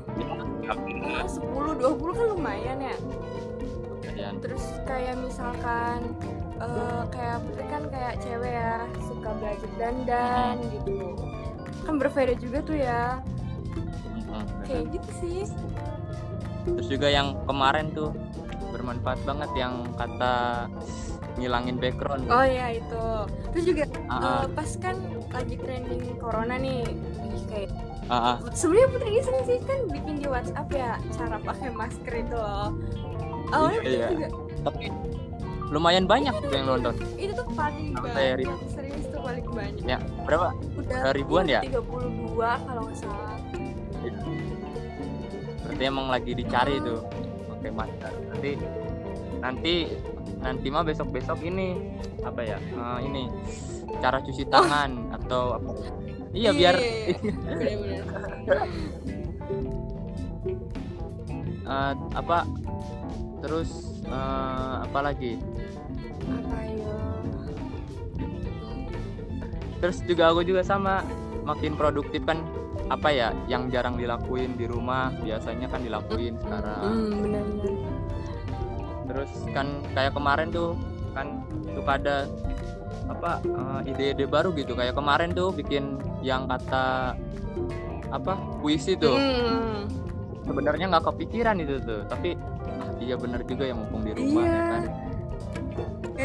Ya, 0.61 0.77
ah, 1.17 1.25
10, 1.25 1.81
20 1.81 2.13
kan 2.13 2.27
lumayan 2.29 2.79
ya. 2.85 2.97
lumayan. 3.97 4.35
Terus 4.45 4.61
kayak 4.85 5.17
misalkan 5.19 6.05
eh, 6.61 7.03
kayak 7.09 7.41
Putri 7.43 7.65
kan 7.65 7.83
kayak 7.89 8.15
cewek 8.21 8.53
ya, 8.53 8.77
suka 9.01 9.31
belajar 9.41 9.71
dandan 9.81 10.57
gitu. 10.69 11.17
Kan 11.81 11.95
berbeda 11.97 12.37
juga 12.37 12.59
tuh 12.61 12.77
ya. 12.77 13.25
Kayak 14.63 14.85
gitu 14.95 15.11
sih. 15.19 15.41
terus 16.61 16.93
juga 16.93 17.09
yang 17.09 17.41
kemarin 17.49 17.89
tuh 17.91 18.13
bermanfaat 18.81 19.21
banget 19.29 19.51
yang 19.53 19.85
kata 19.95 20.67
ngilangin 21.37 21.77
background 21.77 22.25
Oh 22.33 22.41
ya 22.43 22.73
itu. 22.73 23.07
Terus 23.53 23.65
juga 23.69 23.85
ah, 24.09 24.45
eh, 24.45 24.45
pas 24.51 24.71
kan 24.81 24.97
lagi 25.31 25.55
trending 25.55 26.17
corona 26.17 26.57
nih. 26.57 26.89
Ih, 27.29 27.43
kayak 27.47 27.71
ah, 28.09 28.35
ah. 28.35 28.37
sebenarnya 28.51 28.89
Putri 28.89 29.11
iseng 29.21 29.39
sih 29.45 29.59
kan 29.63 29.79
bikin 29.87 30.15
di 30.19 30.27
WhatsApp 30.27 30.69
ya 30.73 30.97
cara 31.13 31.37
pakai 31.39 31.69
masker 31.71 32.15
itu 32.17 32.35
loh. 32.35 32.73
Awalnya 33.53 33.81
Iya, 33.85 33.91
iya. 33.91 34.09
juga 34.11 34.29
tapi 34.61 34.87
lumayan 35.71 36.05
banyak 36.05 36.35
tuh 36.43 36.51
yang 36.51 36.67
nonton 36.67 36.95
itu 37.15 37.31
tuh 37.31 37.47
paling 37.55 37.95
banyak 37.95 38.43
serius 38.69 39.07
tuh 39.07 39.23
paling 39.23 39.47
banyak. 39.47 39.87
ya 39.87 39.99
berapa 40.27 40.51
Udah 40.77 40.99
Udah 41.01 41.13
ribuan 41.15 41.47
ya? 41.47 41.63
32 41.63 41.79
kalau 42.37 42.83
nggak 42.91 42.99
salah. 42.99 43.39
berarti 45.63 45.85
emang 45.87 46.07
lagi 46.11 46.33
dicari 46.35 46.77
tuh 46.83 47.01
pakai 47.61 47.77
masker 47.77 48.13
nanti 48.33 48.51
nanti 49.45 49.75
nanti 50.41 50.67
mah 50.73 50.81
besok 50.81 51.13
besok 51.13 51.45
ini 51.45 51.77
apa 52.25 52.41
ya 52.41 52.57
eh, 52.57 52.99
ini 53.05 53.29
cara 54.01 54.25
cuci 54.25 54.49
tangan 54.49 55.13
atau 55.21 55.61
apa. 55.61 55.71
Iya 56.33 56.51
biar 56.57 56.75
iya. 56.81 57.17
Bener-bener. 57.61 58.05
eh, 61.69 61.93
apa 62.17 62.39
terus 63.45 64.01
eh, 64.09 64.75
apa 64.89 64.99
lagi? 65.05 65.37
Apa 66.25 66.59
ya? 66.65 66.97
Terus 69.85 69.97
juga 70.09 70.33
aku 70.33 70.41
juga 70.49 70.65
sama 70.65 71.05
makin 71.45 71.77
produktif 71.77 72.25
kan 72.25 72.41
apa 72.91 73.09
ya 73.09 73.31
yang 73.47 73.71
jarang 73.71 73.95
dilakuin 73.95 74.59
di 74.59 74.67
rumah 74.67 75.15
biasanya 75.23 75.71
kan 75.71 75.81
dilakuin 75.81 76.35
sekarang. 76.43 76.81
hmm 76.83 77.11
benar-benar 77.23 77.75
terus 79.07 79.31
kan 79.51 79.67
kayak 79.91 80.15
kemarin 80.15 80.51
tuh 80.51 80.75
kan 81.15 81.43
suka 81.75 81.93
ada 81.99 82.17
apa 83.07 83.43
eh, 83.43 83.91
ide-ide 83.91 84.27
baru 84.27 84.51
gitu. 84.55 84.75
Kayak 84.75 84.95
kemarin 84.95 85.31
tuh 85.31 85.51
bikin 85.51 85.99
yang 86.23 86.47
kata 86.47 87.15
apa 88.11 88.33
puisi 88.59 88.95
tuh. 88.95 89.15
Hmm. 89.15 89.87
sebenarnya 90.41 90.91
nggak 90.91 91.15
kepikiran 91.15 91.63
itu 91.63 91.79
tuh 91.79 92.03
tapi 92.11 92.35
ah, 92.67 92.91
iya 92.99 93.15
bener 93.15 93.39
juga 93.47 93.71
yang 93.71 93.87
mumpung 93.87 94.03
di 94.03 94.11
rumah 94.19 94.43
Iya. 94.43 94.51
ya 94.51 94.63
kan 94.67 94.83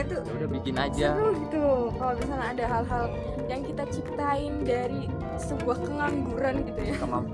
tuh 0.06 0.22
Ya 0.22 0.34
udah 0.36 0.50
bikin 0.52 0.76
aja. 0.76 1.08
seru 1.12 1.30
gitu 1.36 1.66
kalau 1.96 2.14
misalnya 2.16 2.48
ada 2.52 2.66
hal-hal 2.68 3.06
yang 3.46 3.62
kita 3.62 3.84
ciptain 3.90 4.54
dari 4.62 5.02
sebuah 5.36 5.78
kengangguran 5.80 6.54
gitu 6.64 6.82
ya. 6.82 6.96
Kemamp- 6.98 7.34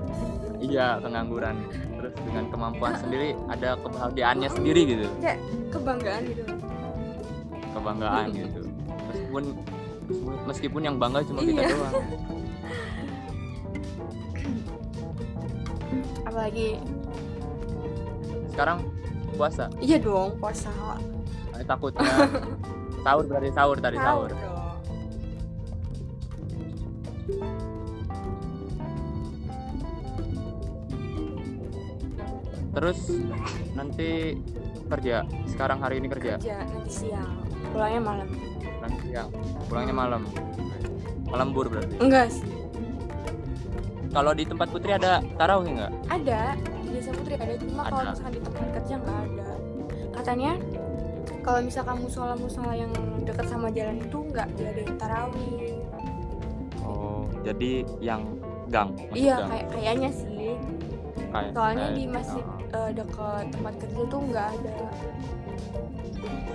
iya 0.58 0.86
pengangguran 0.96 1.56
terus 1.92 2.14
dengan 2.20 2.44
kemampuan 2.48 2.94
sendiri 2.96 3.28
ada 3.46 3.74
kebahagiaannya 3.76 4.48
sendiri 4.48 4.80
gitu. 4.86 5.06
Kayak 5.18 5.38
kebanggaan 5.68 6.22
gitu 6.24 6.42
kebanggaan 7.72 8.26
gitu. 8.30 8.60
Meskipun 9.08 9.44
meskipun 10.44 10.80
yang 10.82 10.96
bangga 10.96 11.24
cuma 11.24 11.40
kita 11.40 11.62
Iya. 11.62 11.72
doang. 11.72 11.94
Apalagi 16.22 16.68
sekarang 18.48 18.78
puasa? 19.32 19.64
Iya 19.78 19.96
dong 19.98 20.36
puasa 20.36 20.70
Eh, 21.58 21.64
takutnya 21.64 22.06
sahur 23.02 23.24
berarti 23.26 23.50
sahur 23.50 23.76
tadi 23.82 23.98
sahur. 23.98 24.30
dong 24.30 24.52
terus 32.72 32.98
nanti 33.76 34.40
kerja 34.88 35.28
sekarang 35.44 35.78
hari 35.80 36.00
ini 36.00 36.08
kerja? 36.08 36.40
Kerja 36.40 36.64
nanti 36.64 36.90
siang. 36.90 37.32
Pulangnya 37.72 38.00
malam. 38.00 38.28
Nanti 38.80 38.98
siang. 39.08 39.28
Pulangnya 39.68 39.94
malam. 39.94 40.22
Malam 41.28 41.48
bur 41.52 41.68
berarti? 41.68 41.96
Enggak 42.00 42.32
sih. 42.32 42.48
Kalau 44.12 44.32
di 44.36 44.44
tempat 44.44 44.68
putri 44.68 44.92
ada 44.92 45.24
tarawih 45.40 45.80
nggak? 45.80 45.92
Ada. 46.12 46.40
Di 46.84 46.88
desa 46.92 47.10
putri 47.16 47.34
ada. 47.36 47.52
Cuma 47.56 47.82
kalau 47.88 48.04
misalkan 48.12 48.32
di 48.36 48.40
tempat 48.44 48.66
kerja 48.80 48.94
nggak 49.00 49.18
ada. 49.24 49.48
Katanya 50.12 50.52
kalau 51.42 51.60
misalkan 51.60 51.96
musola 51.98 52.34
musola 52.34 52.72
yang 52.72 52.90
dekat 53.22 53.46
sama 53.46 53.68
jalan 53.68 53.98
itu 53.98 54.18
nggak 54.24 54.48
diadain 54.54 54.94
tarawih 54.96 55.74
oh 56.80 57.26
jadi 57.42 57.70
yang 57.98 58.22
gang 58.68 58.94
iya 59.12 59.36
gang. 59.36 59.48
kayak 59.50 59.66
kayaknya 59.70 60.10
sih 60.10 60.54
Kayak- 61.32 61.52
soalnya 61.52 61.86
kayak- 61.86 61.96
di 61.96 62.04
masjid 62.06 62.44
oh. 62.44 62.76
eh, 62.78 62.90
dekat 62.92 63.44
tempat 63.50 63.74
kerja 63.78 64.02
tuh 64.06 64.20
nggak 64.22 64.48
ada 64.52 64.74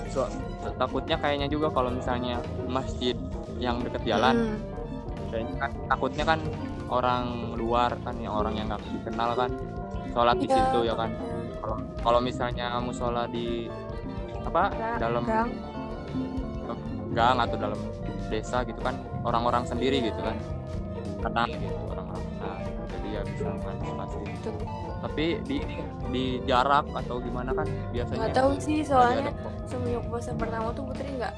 So- 0.08 0.32
takutnya 0.74 1.15
kayaknya 1.15 1.48
juga 1.48 1.67
kalau 1.70 1.91
misalnya 1.91 2.39
masjid 2.65 3.15
yang 3.58 3.79
deket 3.82 4.03
jalan 4.06 4.56
Hmm. 4.56 4.60
kayaknya 5.29 5.56
kan 5.58 5.72
takutnya 5.88 6.24
kan 6.25 6.39
orang 6.88 7.25
luar 7.53 7.91
kan 8.01 8.15
yang 8.15 8.32
orang 8.32 8.56
yang 8.56 8.67
nggak 8.67 8.79
dikenal 8.88 9.36
kan 9.36 9.51
sholat 10.10 10.36
di 10.38 10.48
Iya, 10.48 10.56
situ 10.56 10.79
ya 10.88 10.96
kan 10.96 11.12
kalau 11.60 11.77
kalau 12.00 12.20
misalnya 12.20 12.72
musola 12.79 13.27
di 13.27 13.67
apa? 14.47 14.63
Gang, 14.71 14.99
dalam 14.99 15.23
gang. 15.27 15.49
gang 17.13 17.37
atau 17.43 17.57
dalam 17.57 17.79
desa 18.31 18.63
gitu 18.63 18.79
kan. 18.79 18.95
Orang-orang 19.27 19.63
sendiri 19.67 19.99
gitu 20.01 20.19
kan. 20.19 20.35
Kenal 21.19 21.47
gitu 21.51 21.81
orang-orang 21.91 22.23
kenal. 22.35 22.55
Jadi 22.87 23.07
ya 23.11 23.21
bisa 23.27 23.49
mengantisipasi 23.51 24.17
Betul. 24.47 24.53
tapi 25.03 25.25
di 25.45 25.57
di 26.07 26.23
jarak 26.47 26.85
atau 26.93 27.19
gimana 27.19 27.51
kan 27.51 27.67
biasanya 27.91 28.19
nggak 28.31 28.37
tahu 28.37 28.51
sih 28.57 28.79
soalnya 28.81 29.29
semenjak 29.67 30.03
puasa 30.07 30.31
pertama 30.33 30.71
tuh 30.71 30.83
putri 30.87 31.09
nggak 31.19 31.33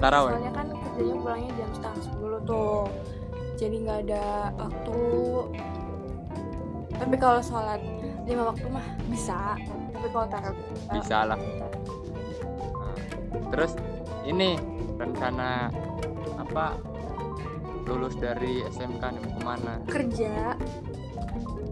tarawih? 0.00 0.32
soalnya 0.32 0.52
kan 0.56 0.66
kerjanya 0.72 1.14
pulangnya 1.20 1.50
jam 1.60 1.70
setengah 1.76 2.00
sepuluh 2.00 2.40
tuh. 2.48 2.88
Jadi 3.56 3.76
nggak 3.84 3.98
ada 4.08 4.24
waktu. 4.56 5.00
Tapi 6.96 7.14
kalau 7.20 7.40
sholat 7.44 7.80
lima 8.24 8.42
waktu 8.52 8.66
mah 8.68 8.86
bisa. 9.08 9.56
Tapi 9.92 10.06
kalau 10.12 10.26
tarawih 10.28 10.64
bisa 10.92 11.18
lah 11.24 11.38
terus 13.48 13.72
ini 14.22 14.58
rencana 14.96 15.70
apa? 16.36 16.74
Lulus 17.86 18.18
dari 18.18 18.66
SMK 18.66 18.98
nih 18.98 19.20
mau 19.22 19.30
ke 19.30 19.42
mana? 19.44 19.72
Kerja. 19.86 20.58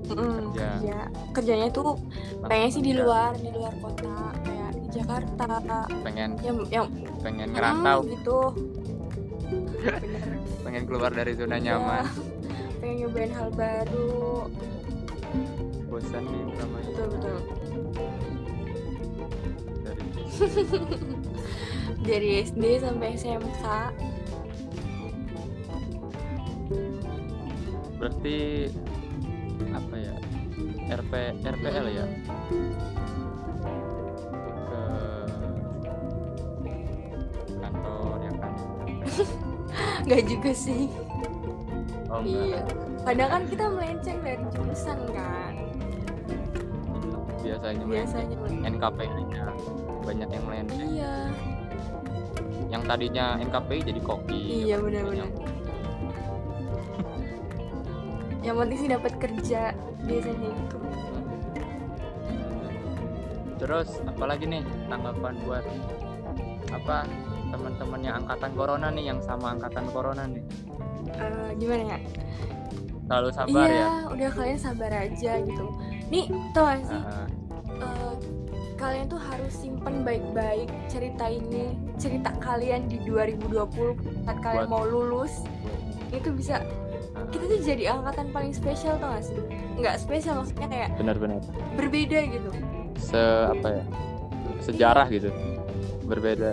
Mm, 0.05 0.53
Kerja. 0.53 0.69
kerja. 0.79 0.99
Kerjanya 1.35 1.69
tuh 1.69 1.99
pengen 2.41 2.71
sih 2.71 2.79
di 2.81 2.93
luar 2.95 3.35
di 3.35 3.51
luar 3.51 3.75
kota 3.83 4.31
kayak 4.41 4.71
di 4.79 4.89
Jakarta. 4.93 5.47
Pengen 6.07 6.39
yang 6.39 6.59
yang 6.71 6.87
pengen 7.19 7.51
ngerantau. 7.51 8.07
gitu. 8.07 8.39
Bener. 9.51 9.99
pengen 10.65 10.83
keluar 10.87 11.11
dari 11.11 11.35
zona 11.35 11.59
Iya. 11.59 11.75
nyaman. 11.75 12.05
Pengen 12.79 12.97
nyobain 13.01 13.33
hal 13.33 13.49
baru. 13.51 14.45
Bosan 15.89 16.23
nih 16.29 16.43
namanya 16.53 16.85
betul 16.85 17.07
betul. 17.11 17.39
Dari 19.83 20.05
dari 22.05 22.45
SD 22.45 22.85
sampai 22.85 23.17
SMK 23.17 23.65
berarti 27.97 28.69
apa 29.73 29.95
ya 29.97 30.15
RP 31.01 31.13
RPL 31.41 31.87
ya? 31.89 32.07
Ke 34.69 34.81
kantor 37.65 38.17
ya 38.21 38.33
kan? 38.37 38.53
Nggak 40.05 40.23
juga 40.29 40.53
sih. 40.53 40.93
Oh 42.13 42.21
iya. 42.21 42.61
Padahal 43.09 43.41
kan 43.41 43.43
kita 43.49 43.65
melenceng 43.73 44.19
dari 44.21 44.45
jurusan 44.53 44.99
kan? 45.17 45.53
Biasanya 47.41 47.85
biasanya 47.89 48.37
melenceng. 48.37 48.77
NKPI-nya 48.77 49.45
banyak 50.05 50.29
yang 50.29 50.45
melenceng. 50.45 50.89
Iya 50.93 51.17
yang 52.75 52.83
tadinya 52.83 53.39
NKPI 53.39 53.95
jadi 53.95 54.01
koki 54.03 54.67
iya 54.67 54.83
benar-benar. 54.83 55.31
yang 58.47 58.59
penting 58.59 58.79
sih 58.83 58.91
dapat 58.91 59.13
kerja 59.23 59.71
biasanya 60.03 60.51
itu 60.51 60.79
terus 63.63 64.03
apalagi 64.05 64.45
nih 64.51 64.67
tanggapan 64.91 65.39
buat 65.47 65.63
apa 66.75 67.07
teman-temannya 67.55 68.11
angkatan 68.19 68.51
corona 68.59 68.91
nih 68.91 69.15
yang 69.15 69.23
sama 69.23 69.55
angkatan 69.55 69.87
corona 69.95 70.27
nih? 70.27 70.43
Eh, 71.15 71.55
gimana 71.63 71.95
ya? 71.95 71.99
Selalu 73.07 73.31
sabar 73.31 73.71
iya 73.71 73.73
ya 73.79 74.11
udah 74.11 74.29
kalian 74.35 74.59
sabar 74.59 74.91
aja 74.91 75.39
gitu. 75.39 75.71
Nih 76.11 76.27
gak 76.51 76.83
sih? 76.83 76.99
Eh, 76.99 77.27
kalian 78.85 79.09
tuh 79.09 79.17
harus 79.17 79.53
simpen 79.57 80.05
baik-baik 80.05 80.69
cerita 80.93 81.25
ini 81.33 81.73
cerita 81.97 82.37
kalian 82.37 82.85
di 82.85 83.01
2020 83.01 83.97
saat 84.29 84.39
kalian 84.45 84.69
Buat- 84.69 84.73
mau 84.73 84.85
lulus. 84.85 85.41
Itu 86.13 86.37
bisa 86.37 86.61
kita 87.33 87.45
tuh 87.49 87.61
jadi 87.65 87.97
angkatan 87.97 88.29
paling 88.29 88.53
spesial 88.53 89.01
tau 89.01 89.17
gak 89.17 89.25
sih? 89.25 89.41
Nggak 89.81 89.97
spesial 89.97 90.37
maksudnya 90.37 90.69
kayak 90.69 90.89
benar-benar 91.01 91.41
berbeda 91.81 92.19
gitu. 92.29 92.51
Se 93.01 93.23
apa 93.49 93.69
ya? 93.81 93.85
Sejarah 94.61 95.07
gitu. 95.09 95.33
Berbeda. 96.05 96.53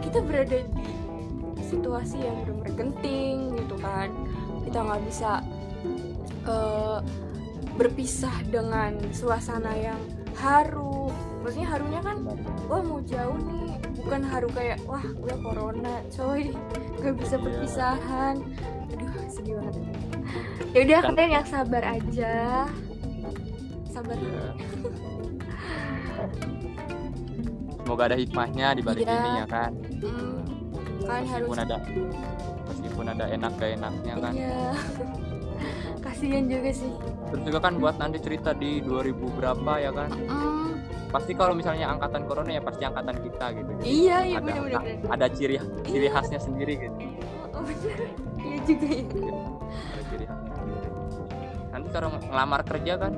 Kita 0.00 0.24
berada 0.24 0.64
di 0.64 0.84
situasi 1.68 2.24
yang 2.24 2.40
benar-benar 2.48 2.72
genting 2.72 3.36
gitu 3.52 3.76
kan. 3.76 4.08
Kita 4.64 4.78
nggak 4.80 5.02
bisa 5.04 5.44
eh, 6.48 6.98
berpisah 7.76 8.36
dengan 8.48 8.96
suasana 9.12 9.76
yang 9.76 10.00
haru 10.38 11.07
maksudnya 11.48 11.68
harunya 11.72 12.00
kan 12.04 12.16
wah 12.68 12.82
mau 12.84 13.00
jauh 13.08 13.38
nih. 13.40 13.80
Bukan 14.04 14.20
haru 14.20 14.48
kayak 14.52 14.78
wah 14.84 15.00
udah 15.00 15.38
corona 15.40 15.94
coy. 16.12 16.52
Gak 17.00 17.14
bisa 17.16 17.40
Iya. 17.40 17.44
perpisahan. 17.48 18.36
Aduh 18.92 19.12
sedih 19.32 19.54
banget. 19.56 19.74
Ya 20.76 20.84
udah 20.84 21.00
kalian 21.08 21.30
yang 21.40 21.46
sabar 21.48 21.80
aja. 21.80 22.68
Sabar. 23.88 24.16
Iya. 24.20 24.44
semoga 27.80 28.04
ada 28.04 28.20
hikmahnya 28.20 28.76
di 28.76 28.82
balik 28.84 29.08
Iya. 29.08 29.16
ini 29.16 29.30
ya 29.40 29.46
kan? 29.48 29.72
Hmm, 30.04 30.44
kalian 31.08 31.24
harus 31.24 31.48
meskipun 31.48 31.56
ada 31.64 31.76
meskipun 32.68 33.04
ada 33.08 33.24
enak 33.32 33.52
gak 33.56 33.70
enaknya 33.80 34.14
kan? 34.20 34.32
Iya. 34.36 34.60
Kasihan 36.04 36.44
juga 36.52 36.70
sih. 36.76 36.92
Terus 37.32 37.42
juga 37.48 37.58
kan 37.64 37.80
buat 37.80 37.96
nanti 37.96 38.20
cerita 38.20 38.52
di 38.52 38.84
2000 38.84 39.32
berapa 39.32 39.72
ya 39.80 39.88
kan? 39.96 40.12
Mm, 40.12 40.57
pasti 41.08 41.32
kalau 41.32 41.56
misalnya 41.56 41.88
angkatan 41.88 42.22
corona 42.28 42.50
ya 42.52 42.60
pasti 42.60 42.82
angkatan 42.84 43.16
kita 43.24 43.46
gitu. 43.56 43.70
Iya 43.80 44.16
iya 44.28 44.36
ada 44.40 44.44
bener 44.44 44.62
bener 44.68 45.08
ada 45.08 45.26
ciri 45.32 45.56
ciri 45.88 46.06
Iya. 46.08 46.12
khasnya 46.12 46.40
sendiri 46.40 46.74
gitu. 46.76 46.96
Oh, 47.56 47.62
bener. 47.64 47.98
Iya 48.38 48.58
juga 48.68 48.86
ya. 48.92 49.04
Ada 49.08 50.02
ciri 50.12 50.24
khasnya 50.28 50.52
sendiri. 50.60 50.86
Nanti 51.72 51.88
kalau 51.92 52.08
ngelamar 52.12 52.60
kerja 52.64 52.92
kan 53.00 53.12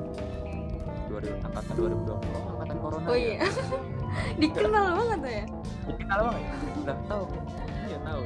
2000 1.11 1.43
angkatan 1.43 1.73
2020 1.75 2.07
oh, 2.07 2.19
angkatan 2.55 2.77
corona 2.79 3.07
oh 3.11 3.17
ya. 3.19 3.35
iya. 3.35 3.39
Dikenal 4.41 4.85
banget 4.95 5.17
tuh 5.19 5.31
ya? 5.31 5.45
Dikenal 5.91 6.19
banget 6.31 6.43
udah 6.79 6.97
tahu. 7.11 7.23
Iya 7.91 7.97
tahu. 8.07 8.21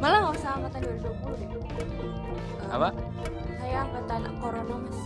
Malah 0.00 0.18
nggak 0.24 0.34
usah 0.40 0.50
angkatan 0.56 0.80
2020 0.80 1.40
deh. 1.40 1.48
Eh, 2.60 2.68
apa 2.72 2.88
saya 3.60 3.76
angkatan 3.84 4.22
corona 4.40 4.74
mas 4.80 4.98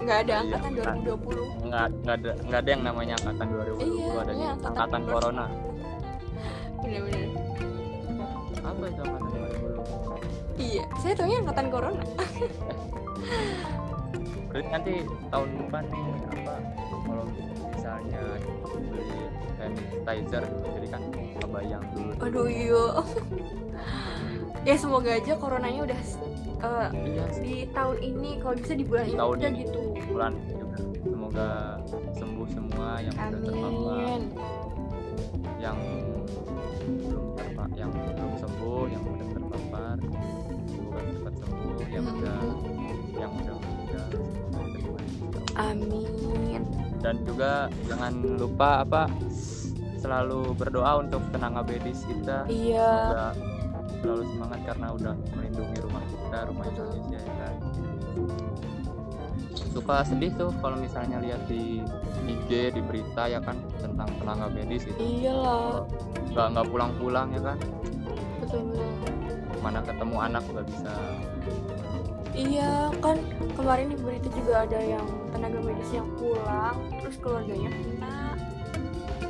nggak 0.00 0.18
ada 0.24 0.32
Iya, 0.32 0.40
angkatan 0.40 0.72
kan. 0.80 0.96
2020 1.04 1.68
nggak 1.68 1.86
nggak 2.00 2.16
ada 2.16 2.30
nggak 2.40 2.60
ada 2.60 2.70
yang 2.72 2.82
namanya 2.82 3.14
angkatan 3.20 3.46
2020 3.52 3.84
Iya, 3.84 4.20
ada 4.24 4.32
iya, 4.32 4.48
angkatan, 4.56 4.70
angkatan 4.72 5.02
corona. 5.06 5.44
Bener-bener. 6.80 7.28
Apa 8.60 8.84
itu 8.86 9.00
angkatan 9.04 9.28
2020 9.28 10.60
iya 10.60 10.84
saya 11.00 11.12
taunya 11.16 11.36
angkatan 11.40 11.66
corona. 11.68 12.02
Berarti 14.50 14.66
nanti 14.66 14.92
tahun 15.30 15.48
depan 15.62 15.84
nih 15.86 16.04
apa 16.26 16.54
kalau 17.06 17.24
misalnya 17.70 18.22
beli 18.66 19.06
sanitizer 19.54 20.44
jadi 20.74 20.86
kan 20.90 21.02
kebayang 21.38 21.84
dulu. 21.94 22.12
Aduh 22.18 22.48
iya. 22.50 22.84
Ya 24.60 24.74
semoga 24.76 25.16
aja 25.16 25.32
coronanya 25.38 25.80
udah 25.86 26.00
eh, 26.60 26.88
iya. 27.06 27.24
di 27.38 27.56
tahun 27.70 27.96
ini 27.98 28.30
kalau 28.38 28.54
bisa 28.56 28.72
di 28.72 28.84
bulan 28.84 29.04
Di 29.04 29.10
ini 29.10 29.18
tahun 29.18 29.32
udah 29.32 29.48
ini. 29.48 29.60
gitu. 29.60 29.80
Bulan 30.06 30.32
juga. 30.46 30.78
Semoga 31.00 31.48
sembuh 32.12 32.48
semua 32.50 32.88
yang 33.00 33.14
sudah 33.14 33.40
terpapar 33.40 33.64
amin 33.64 34.22
yang 35.58 35.76
belum 36.80 37.24
terpa 37.36 37.64
yang 37.74 37.90
belum 37.92 38.32
sembuh 38.36 38.84
yang 38.86 39.02
udah 39.04 39.26
terpapar 39.30 39.96
semoga 40.66 41.00
cepat 41.06 41.34
sembuh. 41.36 41.76
Yang 41.86 42.04
Mm-mm. 42.04 42.16
udah 42.16 42.38
yang 43.14 43.32
udah 43.34 43.56
Allah. 43.56 45.02
amin. 45.56 46.62
Dan 47.00 47.16
juga 47.24 47.52
jangan 47.84 48.12
lupa 48.36 48.84
apa 48.84 49.02
selalu 49.96 50.56
berdoa 50.56 51.00
untuk 51.00 51.20
tenaga 51.28 51.60
medis 51.62 52.04
kita. 52.04 52.44
Iya. 52.46 52.88
Semoga 52.88 53.28
selalu 54.00 54.22
semangat 54.32 54.60
karena 54.64 54.86
udah 54.90 55.14
melindungi 55.34 55.79
kita 56.30 56.46
rumah. 56.46 56.64
Indonesia 56.70 57.18
ya 57.18 57.34
kan? 57.42 57.54
Suka 59.74 60.06
sedih 60.06 60.30
tuh 60.38 60.54
kalau 60.62 60.78
misalnya 60.78 61.18
lihat 61.18 61.42
di 61.50 61.82
IG 62.30 62.70
di 62.70 62.82
berita 62.86 63.26
ya 63.26 63.42
kan 63.42 63.58
tentang 63.82 64.06
tenaga 64.22 64.46
medis 64.46 64.86
itu. 64.86 64.94
Iyalah. 65.02 65.90
Nggak 66.30 66.46
nggak 66.54 66.66
pulang-pulang 66.70 67.34
ya 67.34 67.42
kan? 67.42 67.58
Betul 68.38 68.62
betul. 68.70 69.10
Mana 69.58 69.82
ketemu 69.82 70.16
anak 70.22 70.42
nggak 70.46 70.66
bisa. 70.70 70.94
Iya 72.30 72.94
kan 73.02 73.18
kemarin 73.58 73.90
di 73.90 73.98
berita 73.98 74.30
juga 74.30 74.62
ada 74.62 74.78
yang 74.78 75.06
tenaga 75.34 75.58
medis 75.66 75.90
yang 75.90 76.06
pulang 76.14 76.78
terus 77.02 77.18
keluarganya 77.18 77.74
kena. 77.74 78.18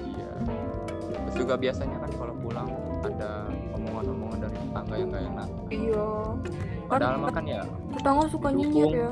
iya. 0.05 0.33
Terus 1.01 1.37
juga 1.41 1.57
biasanya 1.57 1.97
kan 1.97 2.13
kalau 2.13 2.37
pulang 2.45 2.69
ada 3.01 3.49
omongan-omongan 3.73 4.39
dari 4.45 4.57
tetangga 4.61 4.95
yang 5.01 5.09
nggak 5.09 5.25
enak. 5.33 5.49
Iya. 5.73 6.09
Padahal 6.91 7.31
kan 7.31 7.45
ya 7.45 7.63
tetangga 7.91 8.25
suka 8.27 8.49
nyinyir 8.51 8.91
ya. 8.99 9.11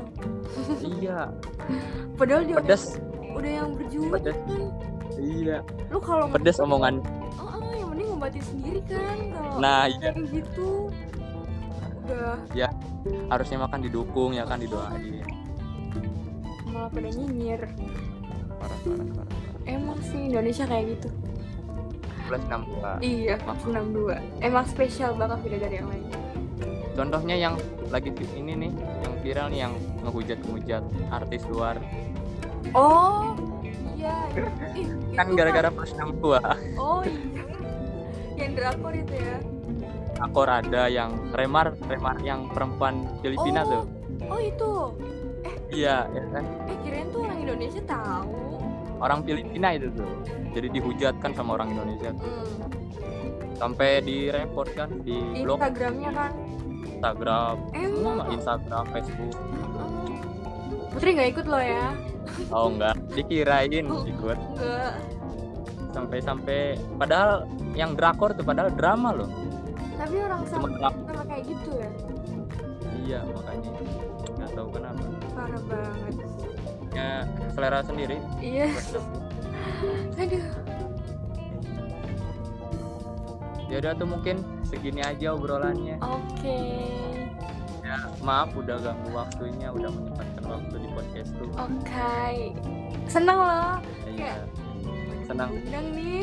iya 0.83 1.19
Padahal 2.19 2.43
dia 2.43 2.55
pedes 2.57 2.99
udah 3.31 3.51
yang 3.53 3.69
berjuang 3.73 4.11
Pedes. 4.11 4.35
kan. 4.35 4.61
iya 5.15 5.57
Lu 5.87 5.97
kalau 5.97 6.25
pedes 6.27 6.59
omongan 6.59 6.99
Oh, 7.35 7.47
oh, 7.55 7.71
yang 7.71 7.87
mending 7.89 8.07
ngobatin 8.11 8.43
sendiri 8.43 8.79
kan 8.83 9.17
kalau 9.31 9.55
nah 9.57 9.87
iya 9.87 10.11
gitu. 10.27 10.91
Udah 12.03 12.35
harusnya 13.29 13.57
makan 13.61 13.79
didukung 13.79 14.33
ya 14.33 14.43
kan 14.43 14.59
didoain 14.59 15.23
malah 16.67 16.89
pada 16.89 17.09
nyinyir. 17.09 17.61
parah 18.59 18.77
parah 18.77 18.79
parah, 18.83 19.07
parah. 19.15 19.37
Emang 19.65 19.97
sih 20.01 20.19
Indonesia 20.27 20.65
kayak 20.65 20.85
gitu. 20.91 21.09
plus 22.25 22.43
62 22.45 23.01
Iya, 23.01 23.35
Maksud- 23.41 23.73
62. 23.73 24.13
Emang 24.39 24.65
spesial 24.65 25.11
banget 25.13 25.39
beda 25.41 25.57
dari 25.59 25.75
yang 25.75 25.89
lain. 25.89 26.05
Contohnya 26.99 27.35
yang 27.39 27.55
lagi 27.87 28.11
ini 28.35 28.53
nih 28.59 28.71
yang 28.75 29.13
viral 29.23 29.47
nih 29.47 29.59
yang 29.61 29.73
ngehujat-ngehujat 30.03 30.83
artis 31.09 31.47
luar 31.47 31.79
Oh, 32.75 33.33
iya. 33.95 34.27
Ih, 34.75 34.85
kan 35.15 35.31
gara-gara 35.31 35.71
plus 35.71 35.95
62 35.95 36.37
Oh 36.75 36.99
iya. 37.01 37.43
Yang 38.35 38.51
drakor 38.53 38.93
itu 38.93 39.15
ya. 39.15 39.37
akor 40.19 40.51
ada 40.51 40.91
yang 40.91 41.15
remar 41.31 41.71
remar 41.81 42.19
yang 42.19 42.51
perempuan 42.51 43.07
Filipina 43.19 43.63
Oh. 43.63 43.71
tuh 43.71 43.83
Oh 44.27 44.39
itu. 44.41 44.71
iya 45.71 46.03
ya 46.05 46.23
kan 46.29 46.43
Eh 46.67 46.77
kirain 46.83 47.07
tuh 47.07 47.23
orang 47.23 47.39
Indonesia 47.39 47.81
tahu. 47.81 48.27
orang 48.99 49.19
Filipina 49.23 49.71
itu 49.71 49.87
tuh 49.89 50.11
jadi 50.51 50.67
dihujatkan 50.69 51.31
sama 51.31 51.55
orang 51.55 51.71
Indonesia 51.71 52.11
Hmm. 52.11 52.59
sampai 53.55 54.03
di 54.03 54.27
report 54.27 54.69
kan 54.73 54.91
di 54.99 55.15
blog 55.39 55.55
Instagramnya 55.57 56.11
kan. 56.11 56.31
Instagram 56.99 57.55
semua 57.71 57.79
Emang. 58.03 58.15
mah 58.17 58.27
Instagram 58.29 58.83
Facebook 58.91 59.33
Mm-mm. 59.33 60.19
Putri 60.89 61.09
nggak 61.15 61.29
ikut 61.31 61.45
loh 61.47 61.63
ya? 61.63 61.87
oh 62.49 62.67
enggak 62.67 62.95
dikirain 63.09 63.85
Oh. 63.85 64.03
ikut 64.03 64.37
Nggak. 64.53 64.93
sampai-sampai 65.89 66.59
padahal 66.93 67.47
yang 67.73 67.95
drakor 67.95 68.31
tuh 68.31 68.43
padahal 68.43 68.69
drama 68.69 69.15
loh 69.15 69.31
Tapi 69.95 70.15
orang 70.17 70.41
sama 70.45 70.67
kayak 71.25 71.43
gitu 71.45 71.69
ya. 71.73 71.89
iya 72.99 73.19
makanya 73.25 73.71
nggak 74.35 74.51
tahu 74.53 74.67
kenapa 74.69 75.03
Parah 75.31 75.61
banget. 75.63 76.15
ya 76.91 77.11
selera 77.49 77.79
sendiri 77.81 78.17
Iya. 78.39 78.67
Aduh. 80.17 80.43
Ya 83.69 83.77
udah 83.77 83.93
tuh 83.93 84.07
mungkin 84.07 84.35
segini 84.65 85.01
aja 85.01 85.33
obrolannya. 85.33 85.97
Oke. 86.01 86.59
maaf 88.21 88.53
udah 88.53 88.77
ganggu 88.77 89.09
waktunya 89.09 89.73
udah 89.73 89.89
menyempatkan 89.89 90.45
waktu 90.45 90.75
di 90.77 90.87
podcast 90.93 91.31
tuh. 91.33 91.49
Oke. 91.57 92.53
Seneng 93.09 93.33
loh. 93.33 93.81
Iya. 94.05 94.45
Senang 95.25 95.49
undang 95.53 95.87
nih. 95.93 96.21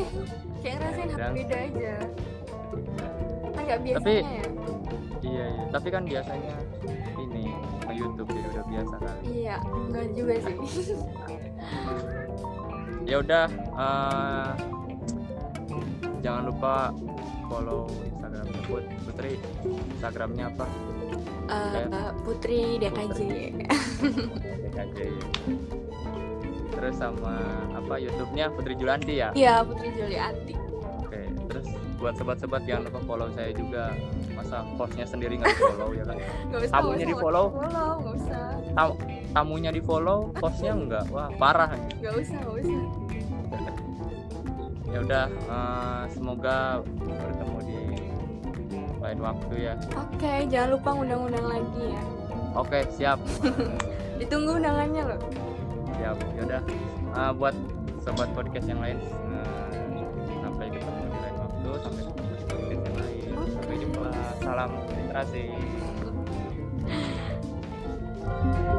Kayak 0.59 0.75
ngerasain 0.79 0.99
hal 1.03 1.11
Undang. 1.11 1.33
beda 1.35 1.57
aja. 1.59 1.93
Kan 3.51 3.61
nggak 3.63 3.79
biasanya 3.83 3.99
Tapi- 3.99 4.23
ya? 4.23 4.43
iya 5.27 5.45
iya. 5.51 5.63
Tapi 5.67 5.87
kan 5.91 6.03
biasanya 6.07 6.55
ini 7.19 7.43
nge 7.83 7.93
YouTube 7.95 8.29
jadi 8.31 8.47
udah 8.47 8.65
biasa 8.65 8.95
kali. 8.95 9.19
Iya 9.27 9.55
enggak 9.67 10.05
juga 10.15 10.33
sih. 10.39 10.55
Ya 13.03 13.15
udah 13.19 13.45
eh, 13.75 14.49
jangan 16.19 16.43
lupa 16.47 16.91
follow 17.47 17.87
Instagramnya 18.03 18.61
Put 18.67 18.83
Putri. 19.07 19.31
Instagramnya 19.95 20.45
apa? 20.51 20.65
Eh, 21.47 22.11
Putri 22.27 22.59
DKJ 22.77 23.19
DKJ 24.67 24.99
terus 26.77 26.93
sama 27.01 27.41
apa 27.73 27.97
YouTube-nya? 27.97 28.53
Putri 28.53 28.77
Julanti 28.77 29.17
ya? 29.17 29.33
Iya 29.33 29.65
Putri 29.65 29.89
Julianti. 29.97 30.53
Oke 31.01 31.25
terus 31.49 31.67
buat 31.97 32.13
sobat-sobat 32.13 32.61
jangan 32.69 32.91
lupa 32.91 32.99
follow 33.07 33.29
saya 33.33 33.49
juga. 33.55 33.95
Masa 34.37 34.61
postnya 34.77 35.01
sendiri 35.01 35.41
nggak 35.41 35.49
di 35.49 35.63
follow 35.65 35.89
ya 35.97 36.03
kan? 36.05 36.17
Nggak 36.53 36.61
usah 36.61 36.73
Tamunya 36.77 36.93
nggak 36.93 37.09
nggak 37.09 37.09
usah 37.09 37.25
follow 37.25 37.45
nggak 38.77 38.89
tamunya 39.33 39.71
di 39.73 39.81
follow 39.81 40.19
postnya 40.37 40.71
enggak 40.77 41.05
wah 41.09 41.29
parah. 41.41 41.73
Nggak 41.97 42.13
usah 42.21 42.37
nggak 42.37 42.55
usah 42.61 43.06
ya 44.87 44.99
udah 45.03 45.25
uh, 45.51 46.03
semoga 46.11 46.81
bertemu 47.03 47.57
di 47.67 47.79
lain 48.97 49.19
waktu 49.21 49.55
ya. 49.71 49.73
Oke 49.93 50.17
okay, 50.17 50.39
jangan 50.49 50.69
lupa 50.79 50.89
undang-undang 50.95 51.45
lagi 51.47 51.83
ya. 51.91 52.01
Oke 52.57 52.81
okay, 52.81 52.83
siap. 52.95 53.19
Ditunggu 54.19 54.57
undangannya 54.57 55.03
loh. 55.13 55.19
Siap. 55.99 56.17
Ya 56.35 56.41
udah 56.47 56.61
uh, 57.13 57.31
buat 57.35 57.55
sobat 58.01 58.31
podcast 58.33 58.65
yang 58.65 58.81
lain 58.81 58.97
uh, 59.31 59.69
sampai 60.41 60.71
ketemu 60.71 61.03
di 61.11 61.17
lain 61.19 61.35
waktu 61.35 61.69
sampai 61.83 62.03
ketemu 62.07 62.23
di 62.31 62.75
lain. 62.95 63.21
Okay. 63.27 63.51
sampai 63.53 63.75
jumpa. 63.77 64.09
Salam 64.41 64.69
literasi 64.87 65.43